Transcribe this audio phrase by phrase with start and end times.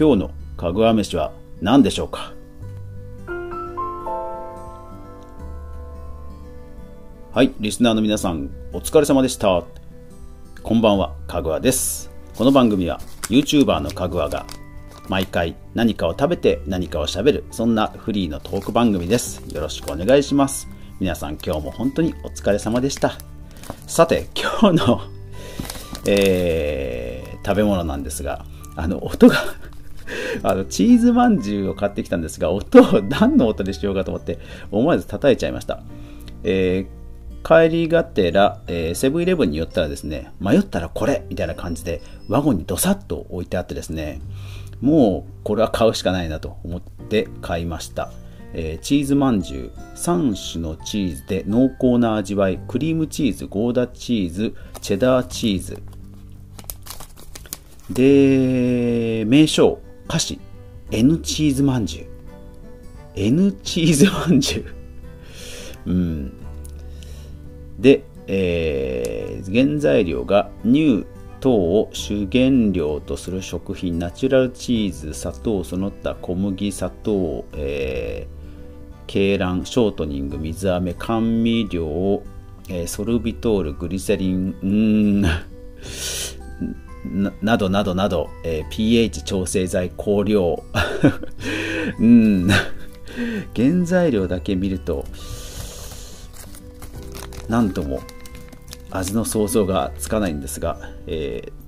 [0.00, 2.32] 今日のかぐわ飯は何でしょうか？
[7.32, 9.62] はい、リスナーの皆さん、お疲れ様でした。
[10.62, 12.10] こんばんは、かぐわです。
[12.34, 14.46] この番組は YouTuber のかぐわが
[15.10, 19.42] 毎回何かを食べて何かを喋る、そんなフリーのトーク番組です。
[19.52, 20.66] よろしくお願いします。
[20.98, 23.18] 皆さん今日も本当にお疲れ様でした。
[23.86, 25.02] さて、今日の、
[26.06, 28.44] えー食べ物なんですが、
[28.76, 29.36] あの、音が
[30.42, 34.38] あの、チーズまんじゅうを買ってきたんですが、音を何の音でしようかと思って、
[34.70, 35.82] 思わず叩いちゃいました。
[36.44, 37.00] えー
[37.42, 44.20] 帰りがてら、えーセブンイレブンに寄ったらですね、迷ったらこれみたいな感じで、ワゴンにドサッと置いてあってですね、
[44.82, 48.12] もうこれは買うしかないなと思って買いました。
[48.52, 55.82] えーチーズまんじゅう3種のチーズで濃厚な味わいクリームチーズゴーダチーズチェダーチーズ
[57.90, 59.78] で名称
[60.10, 60.40] 歌詞。
[60.90, 62.06] N チーズまんじゅう。
[63.14, 64.64] N チーズまんじゅ
[65.86, 65.90] う。
[65.90, 66.32] うん。
[67.78, 71.06] で、えー原材料が乳
[71.40, 74.00] 糖を主原料とする食品。
[74.00, 82.24] ナチュラルチーズ砂糖その他小麦砂糖、えー、鶏卵ショートニング水飴甘味料、
[82.68, 84.56] えーソルビトールグリセリン。
[84.60, 85.24] うん。
[87.04, 90.62] などなどなど、えー pH 調整剤香料。
[91.98, 92.48] うん。
[93.56, 95.04] 原材料だけ見ると
[97.48, 98.00] なんとも
[98.90, 101.60] 味の想像がつかないんですが、えー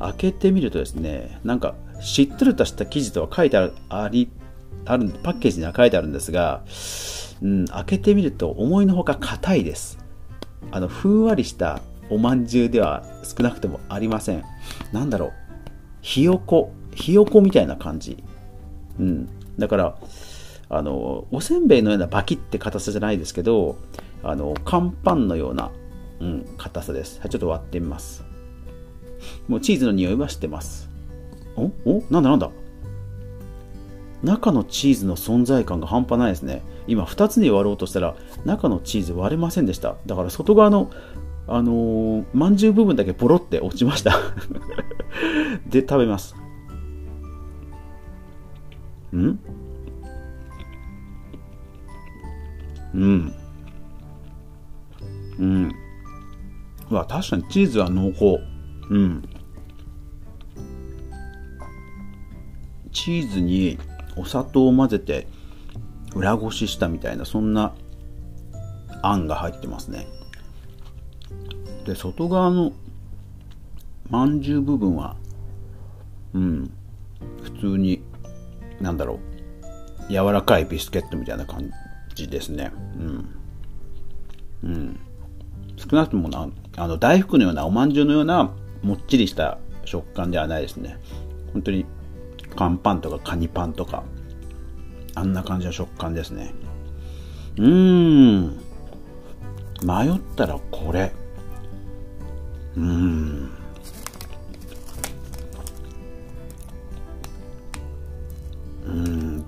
[0.00, 4.28] 開けてみるとですねなんかしっとりとした生地とは書いてあるあり
[4.84, 6.62] あるパッケージには書いてあるんですが、
[7.40, 9.98] うん、開けてみると思いのほか硬いです。
[10.70, 14.44] あのふんわりしたおまんじゅうでは少なくともありません。
[14.92, 15.32] なんだろう。
[16.02, 16.72] ひよこ。
[16.94, 18.22] ひよこみたいな感じ。
[18.98, 19.28] うん。
[19.58, 19.96] だから
[20.68, 23.76] あのおせんべいのようなバキって硬さじゃないですけど
[24.22, 25.70] あの乾パンのような、
[26.20, 28.24] うん、硬さです、はい、ちょっと割ってみます。
[29.48, 30.90] もうチーズの匂いはしてます。
[31.56, 31.70] お？
[31.84, 32.02] お？
[32.10, 32.30] なんだ？
[32.30, 32.50] なんだ？
[34.22, 36.62] 中のチーズの存在感が半端ないですね。
[36.86, 39.96] 今2つに割ろうとしたら中のチーズ割れませんでした。
[40.06, 40.90] だから外側の
[41.46, 44.18] あのー、まんじゅう部分だけポロって落ちました。
[45.68, 46.34] で食べます。
[49.14, 49.38] ん？
[52.94, 53.34] うん。
[55.38, 55.72] うん。
[56.90, 58.38] うわ確かにチーズは濃厚。
[58.90, 59.22] うん。
[62.92, 63.78] チーズに
[64.16, 65.26] お砂糖を混ぜて
[66.14, 67.74] 裏ごししたみたいなそんな
[69.02, 70.06] あんが入ってますね。
[71.84, 72.72] で外側の
[74.10, 75.16] まんじゅう部分は
[76.32, 76.70] うん
[77.42, 78.02] 普通に
[78.80, 79.20] なんだろ
[80.08, 81.70] う柔らかいビスケットみたいな感
[82.14, 82.70] じですね。
[82.98, 83.28] うん。
[84.64, 85.00] うん。
[85.76, 88.50] 少なくともなあの大福のようなおまんじゅうのような
[88.82, 90.98] もっちりした食感ではないですね。
[91.52, 91.86] 本当に
[92.56, 94.02] 乾パンとかカニパンとか
[95.14, 96.52] あんな感じの食感ですね。
[97.56, 98.60] うーん。
[99.84, 101.12] 迷ったらこれ。
[102.76, 103.50] うん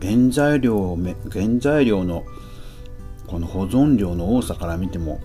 [0.00, 0.97] 原材料
[1.31, 2.25] 原材料の
[3.26, 5.20] この保存量の多さから見ても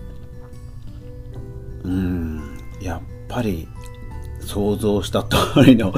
[1.84, 3.68] うんやっぱり
[4.40, 5.94] 想像した通りの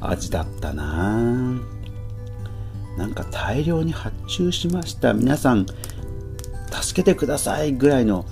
[0.00, 1.58] 味だったな。
[2.96, 5.12] なんか大量に発注しました。
[5.12, 5.66] 皆さん
[6.70, 8.26] 助けてくださいぐらいの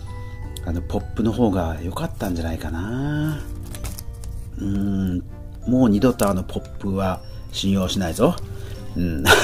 [0.67, 3.41] あのポップの方が良かったんじゃないかな。
[4.59, 5.19] うん。
[5.67, 7.21] もう二度とあのポップは
[7.53, 8.37] 信用しないぞ。
[8.97, 9.25] うん。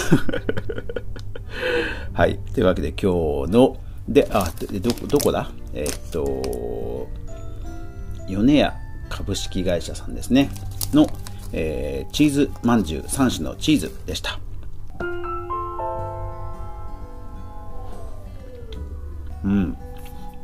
[2.12, 2.38] はい。
[2.54, 3.76] というわけで今日の
[4.08, 5.50] であでどどこだ？
[5.74, 7.08] えーっと
[8.28, 8.74] 米屋
[9.08, 10.50] 株式会社さんですね。
[10.92, 11.06] の、
[11.52, 14.38] えーチーズまんじゅう3種のチーズでした。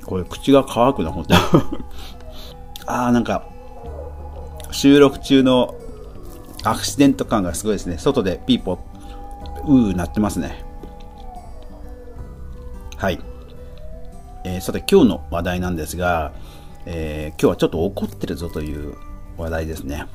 [0.07, 1.35] これ口が乾くな本当
[2.87, 3.45] あーなんか
[4.71, 5.75] 収録中の
[6.65, 7.99] アクシデント感がすごいですね。
[7.99, 10.65] 外でピーポーうーなってますね。
[12.97, 13.21] はい。
[14.45, 16.33] えーさて今日の話題なんですが、
[16.87, 18.95] えー今日はちょっと怒ってるぞという
[19.37, 20.07] 話題ですね、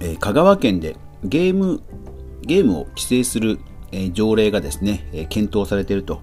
[0.00, 1.80] えー香川県でゲーム
[2.42, 3.60] ゲームを規制する、
[3.92, 6.20] えー条例がですね、えー検討されていると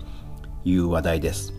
[0.66, 1.54] いう話題です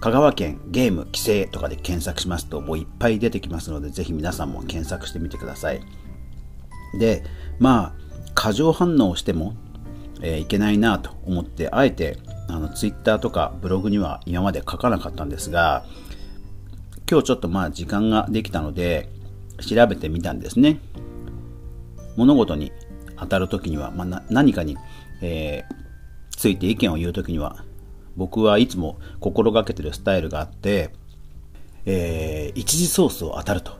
[0.00, 5.80] 香川県ゲーム規制とかで検索しますともういっぱい出てきますのでぜひ皆さんも検索してみてください
[6.94, 7.24] で、
[7.58, 8.00] まあ、
[8.34, 9.54] 過剰反応をしても、
[10.22, 12.18] えー、いけないなと思って、あえて、
[12.48, 15.84] あの、ツイッターとかブログには今まで書かなかったんですが、
[17.10, 19.08] 今日ちょっとまあ時間ができたので、
[19.60, 20.80] 調べてみたんですね。
[22.16, 22.72] 物事に
[23.16, 24.76] 当たるときには、まあ、何かに、
[25.20, 27.64] えー、ついて意見を言うときには、
[28.20, 30.90] 僕はいつも心がけてるスタイルがあって、
[31.86, 33.72] えー、一時ソースを当たると。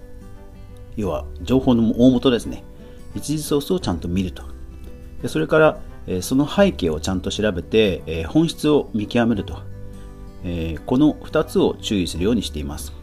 [0.97, 2.65] 要は、情報の大元ですね。
[3.15, 4.43] 一時ソースをちゃんと見ると。
[5.21, 9.59] でそれから、えー、その背景をちゃんと調べて、えー、本質を見極めると。
[10.43, 12.95] えこの2つを注意するようにしています。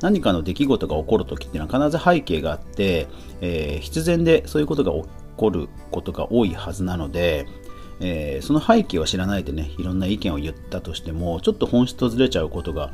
[0.00, 3.08] 何かの出来事が起こるときっていうのは必ず背景があって、
[3.42, 5.06] え必然でそういうことが起
[5.36, 7.46] こることが多いはずなので、
[8.00, 12.92] えー、その背景を知らないでねいろんな意見を言ったとしてもちょっと本質とずれちゃうことが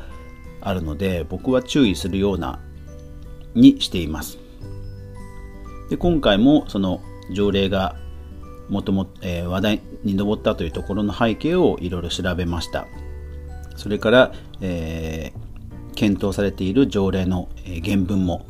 [0.61, 2.59] あるので僕は注意するような
[3.55, 4.37] にしています。
[5.89, 7.01] で今回もその
[7.31, 7.95] 条例が
[8.69, 12.87] もとも、えー、話題に上ったというところの背景をいろいろ調べました。
[13.77, 17.47] それから、えー、検討されている条例の
[17.83, 18.45] 原文も、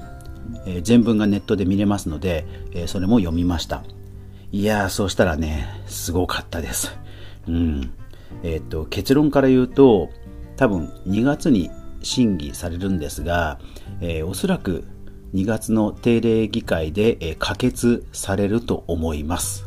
[0.66, 3.84] えー、全文がネットで見れますので、えそれも読みました。
[4.52, 6.98] いやー、そうしたらね、すごかったです。
[7.48, 7.92] うん。
[8.44, 10.10] えっ、と、結論から言うと、
[10.56, 11.70] 多分2月に
[12.02, 13.60] 審議されるんですが、
[14.00, 14.86] えー、おそらく
[15.34, 19.66] 2月の定例議会で、えー、可決されると思います。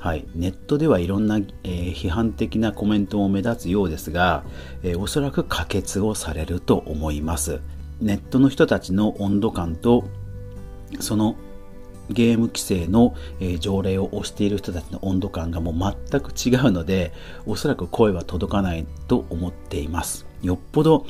[0.00, 4.44] はい、ネットではいろんな、えー、批判的なコメントも目立つようですが、
[4.82, 7.60] えー、おそらく可決をされると思います。
[8.00, 10.04] ネットの人たちの温度感と
[11.00, 11.36] その
[12.10, 17.12] ゲーム規制の、え条例を推している人たちの温度感がもう全く違うので、
[17.46, 20.26] おそらく声は届かないと思っています。
[20.42, 21.06] よっぽど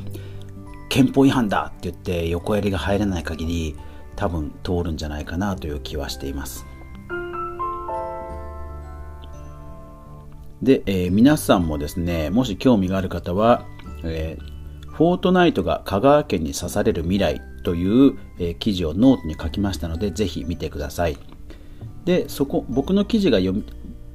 [0.88, 3.76] 憲法違反だって言って横やりが入らない限り、
[4.16, 6.64] 多分通るんじゃないかなという気はしています。
[10.62, 13.66] で、えー、皆さんもですね、もし興味がある方は、
[14.02, 21.18] えー、フォートナイトが香川県に刺される未来という、え、記事をノートに書きましたので、ぜひ見てください。
[22.04, 23.64] で、そこ、僕の記事が読み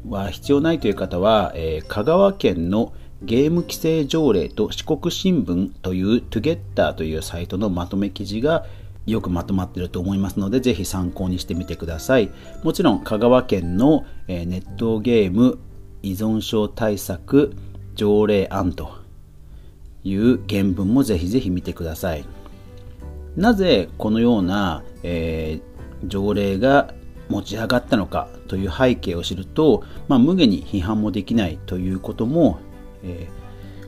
[0.07, 8.65] は必要ないという方は、えー、香川県のゲーム規制条例と四国新聞という Togetter というサイトのまとめ記事が
[9.05, 12.31] よくまとまっていると思いますので、ぜひ参考にしてみてください。
[12.63, 15.59] もちろん、香川県の、えー、ネットゲーム
[16.01, 17.55] 依存症対策
[17.95, 18.91] 条例案と
[20.03, 22.23] いう原文もぜひぜひ見てください。
[23.35, 26.93] なぜこのような、えー、条例が
[27.29, 32.59] 持ち上がったのかという背景を知ると、まあ、無下に批判もできないということも、
[33.03, 33.27] え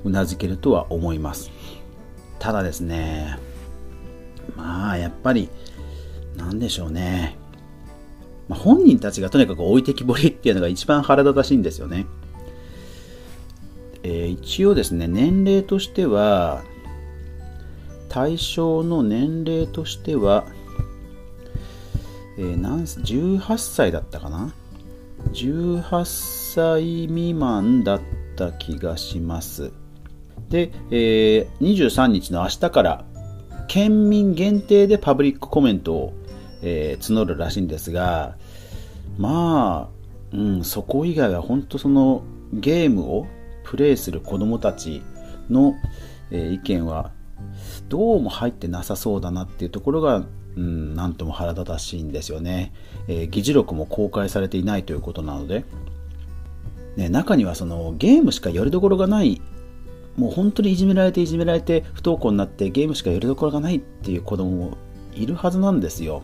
[0.03, 1.51] ー、うなずけるとは思います。
[2.39, 3.38] ただですね、
[4.55, 5.49] まあやっぱり、
[6.37, 7.37] なんでしょうね。
[8.47, 12.05] まあ、本人たちがとにかく置いてきぼりっていうのが一番腹立たしいんですよね。
[14.03, 16.63] えー、一応ですね、年齢としては、
[18.11, 20.43] 対象の年齢としては、
[22.37, 24.53] えー、何18歳だったかな
[25.31, 28.01] ？18歳未満だっ
[28.35, 29.71] た気がします。
[30.49, 33.06] で、えー、23日の明日から
[33.69, 36.13] 県民限定でパブリックコメントを、
[36.61, 38.35] えー、募るらしいんですが
[39.18, 39.89] ま
[40.33, 43.27] あ、うん、そこ以外は本当そのゲームを
[43.63, 45.01] プレイする子供たち
[45.49, 45.75] の、
[46.31, 47.11] えー、意見は
[47.90, 52.74] どうも入ってなさそうだなっていうところが、うん、なんとも腹立たしいんですよね、
[53.07, 55.66] えー、議事録も公開されていないということなので、
[56.95, 59.42] ね、中にはそのゲームしかよりどころがない。
[60.18, 64.78] もう本当にいじめられていじめられて不登校になってゲームしかよりどころがないっていう子供も
[65.14, 66.24] いるはずなんですよ。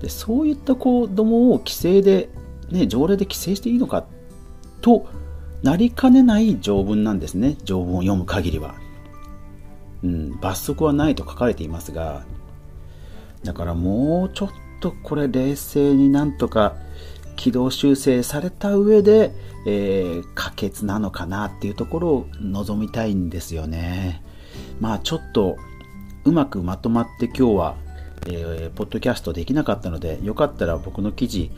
[0.00, 2.30] でそういった子供を規制で、
[2.70, 4.06] ね、条例で規制していいのか
[4.80, 5.06] と
[5.62, 7.56] なりかねない条文なんですね。
[7.64, 8.74] 条文を読む限りは。
[10.02, 12.24] うん、罰則はないと書かれていますが、
[13.44, 14.50] だからもうちょっ
[14.80, 16.76] とこれ冷静になんとか
[17.36, 19.32] 軌道修正された上で、
[19.66, 24.22] えー、可決なのかなっていうところを望みたいんですよね。
[24.80, 25.56] まあちょっと
[26.24, 27.76] うまくまとまって今日は、
[28.26, 31.50] えー、ポッドキャストできなかったので、よかったら僕の記事、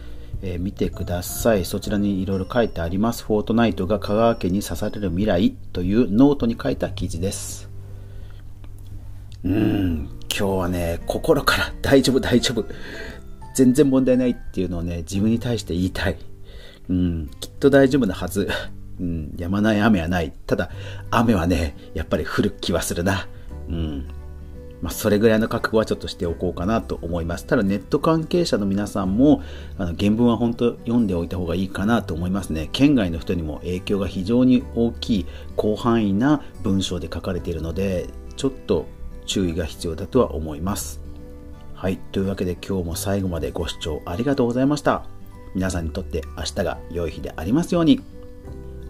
[0.42, 1.64] えー、見てください。
[1.64, 3.24] そちらにいろいろ書いてあります。
[3.24, 7.69] フォートナイトが香川県に刺される未来というノートに書いた記事です。
[9.44, 12.64] うん、今日はね、心から大丈夫、大丈夫。
[13.54, 16.18] 全然問題ないっていうのをね、自分に対して言いたい。
[16.88, 18.48] うん、きっと大丈夫なはず。
[19.00, 20.32] うん、やまない雨はない。
[20.46, 20.70] ただ、
[21.10, 23.26] 雨はね、やっぱり降る気はするな。
[23.68, 24.08] うん。
[24.82, 27.46] まあ、それぐらいの覚悟はちょっとしておこうかなと思います。
[27.46, 29.42] ただネット関係者の皆さんも、
[29.78, 32.68] あの原文は本当読んでおいた方がいいかなと思いますね。
[32.72, 35.26] 県外の人にも影響が非常に大きい
[35.58, 38.86] 広範囲な文章で書かれているので、ちょっと
[39.30, 41.00] 注意が必要だとは思います。
[41.72, 41.98] はい。
[42.10, 45.04] というわけで今日も最後までご視聴ありがとうございました。
[45.54, 48.00] 皆さんにとって明日が良い日でありますように。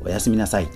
[0.03, 0.69] おやすみなさい。